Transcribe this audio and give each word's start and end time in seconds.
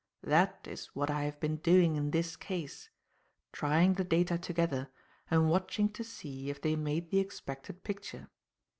That 0.23 0.65
is 0.67 0.87
what 0.95 1.11
I 1.11 1.25
have 1.25 1.39
been 1.39 1.57
doing 1.57 1.95
in 1.95 2.09
this 2.09 2.35
case; 2.35 2.89
trying 3.51 3.93
the 3.93 4.03
data 4.03 4.35
together 4.39 4.89
and 5.29 5.47
watching 5.47 5.89
to 5.89 6.03
see 6.03 6.49
if 6.49 6.59
they 6.59 6.75
made 6.75 7.11
the 7.11 7.19
expected 7.19 7.83
picture. 7.83 8.27